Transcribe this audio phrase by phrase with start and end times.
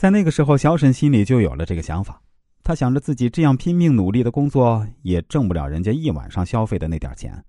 [0.00, 2.22] 在那个时候，小沈心里就有了这个想法。
[2.62, 7.44] 他想着自己这样拼命努力的工作，也挣不了人家一晚上消费的那点钱，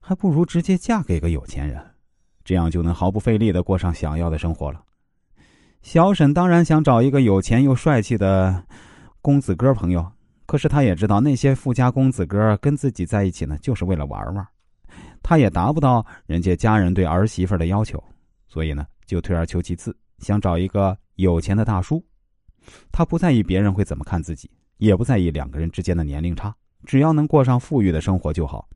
[0.00, 1.80] 还不如直接嫁给个有钱人，
[2.42, 4.82] 这样就能毫不费力的过上想要的生活了。
[5.80, 8.64] 小沈当然想找一个有钱又帅气的
[9.22, 10.04] 公子哥朋友，
[10.44, 14.44] 可是他也知道那些富家公子哥跟自己在一起呢，就是为了玩玩，
[15.22, 18.02] 他也达不到人家家人对儿媳妇的要求，
[18.48, 22.04] 所以呢，就退而求其次，想找一个有钱的大叔。
[22.92, 26.54] 他不在意别人会怎么看自己，也不在意两个人之间的年龄差，
[26.84, 28.68] 只要能过上富裕的生活就好。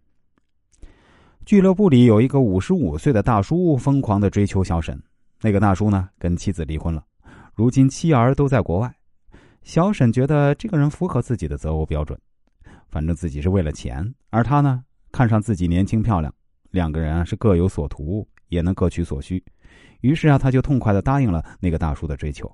[1.45, 5.01] 俱乐部里有一个五十五岁的大叔，疯狂的追求小沈。
[5.41, 7.05] 那个大叔呢，跟妻子离婚了，
[7.55, 8.95] 如今妻儿都在国外。
[9.65, 12.19] 小沈觉得这个人符合自己的择偶标准，
[12.89, 16.33] 反正自己是为了钱，而他呢，看上自己年轻漂亮，
[16.71, 19.43] 两个人是各有所图，也能各取所需。
[20.01, 22.51] 于是啊，他就痛快的答应了那个大叔的追求。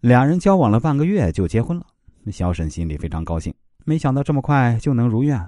[0.00, 1.86] 俩人交往了半个月就结婚了，
[2.30, 5.40] 小沈心里非常高兴，没想到这么快就能如愿。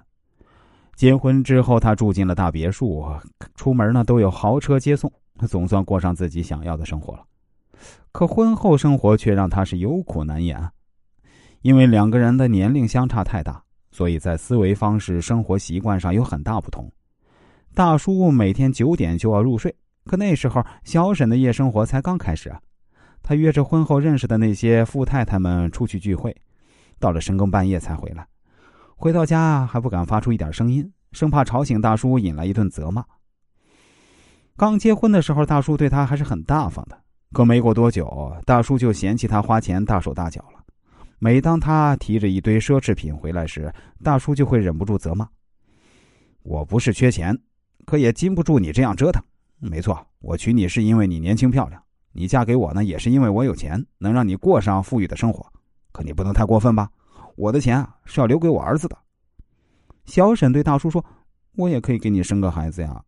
[0.94, 3.06] 结婚之后，他住进了大别墅，
[3.54, 5.12] 出门呢都有豪车接送，
[5.46, 7.24] 总算过上自己想要的生活了。
[8.12, 10.58] 可婚后生活却让他是有苦难言，
[11.60, 16.90] 因为两个人的年龄相差太大，所以在思维方式、生活习惯上有很大不同。
[17.74, 19.76] 大叔每天九点就要入睡，
[20.06, 22.60] 可那时候小沈的夜生活才刚开始啊。
[23.22, 26.34] 他约着婚后认识的那些富太太们出去聚会，
[27.00, 28.24] 到了深更半夜才回来。
[28.94, 33.04] 回到家还不敢发出一点声音，生怕吵醒大叔，引来一顿责骂。
[34.56, 36.96] 刚结婚的时候，大叔对他还是很大方的，
[37.32, 40.62] 可没过多久，大叔就嫌弃他花钱大手大脚了。
[41.18, 43.72] 每当他提着一堆奢侈品回来时，
[44.04, 45.28] 大叔就会忍不住责骂
[46.44, 47.36] ：“我不是缺钱，
[47.84, 49.20] 可也禁不住你这样折腾。
[49.58, 51.82] 没错，我娶你是因为你年轻漂亮。”
[52.18, 55.46] 你嫁给我呢，也是因为我有钱，能让你过上富裕的生活。
[55.92, 56.90] 可你不能太过分吧？
[57.36, 58.96] 我的钱啊是要留给我儿子的。
[60.06, 61.04] 小沈对大叔说
[61.56, 63.02] ：“我也可以给你生个孩子呀，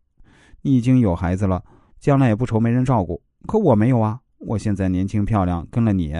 [0.61, 1.63] 你已经有孩子了，
[1.99, 3.19] 将来也不愁没人照顾。
[3.47, 6.13] 可我没有啊，我现在年轻漂亮，跟了你，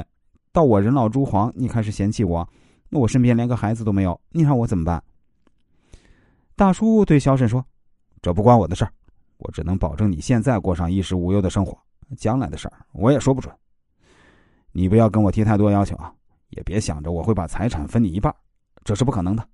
[0.51, 2.49] 到我人老珠黄，你开始嫌弃我，
[2.89, 5.03] 那我身边连个孩子都没有，你让我怎么办？”
[6.57, 7.63] 大叔对小沈说
[8.19, 8.91] ：“这不关我的事儿，
[9.39, 11.77] 我只能保证你现在过上衣食无忧的生活。”
[12.17, 13.53] 将来的事儿我也说不准，
[14.71, 16.11] 你不要跟我提太多要求啊，
[16.49, 18.33] 也别想着我会把财产分你一半，
[18.83, 19.47] 这是不可能的。